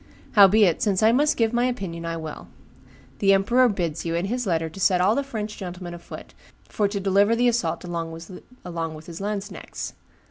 Howbeit, 0.31 0.81
since 0.81 1.03
I 1.03 1.11
must 1.11 1.37
give 1.37 1.53
my 1.53 1.65
opinion, 1.65 2.07
I 2.07 2.17
will. 2.17 2.47
The 3.19 3.33
emperor 3.33 3.69
bids 3.69 4.03
you, 4.03 4.15
in 4.15 4.25
his 4.25 4.47
letter, 4.47 4.71
set 4.73 4.99
all 4.99 5.13
the 5.13 5.21
French 5.21 5.57
gentlemen 5.57 5.93
afoot 5.93 6.33
for 6.67 6.87
to 6.87 6.99
deliver 6.99 7.35
the 7.35 7.47
assault 7.47 7.83
along 7.83 8.11
with 8.11 9.05
his 9.05 9.21
lanzknechts. 9.21 9.93